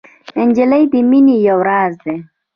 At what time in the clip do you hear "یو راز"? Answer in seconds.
1.47-1.93